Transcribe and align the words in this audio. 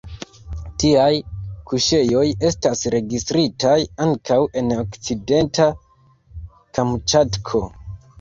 Tiaj 0.83 1.09
kuŝejoj 1.71 2.23
estas 2.49 2.81
registritaj 2.95 3.75
ankaŭ 4.05 4.39
en 4.63 4.73
Okcidenta 4.77 5.69
Kamĉatko. 6.79 7.63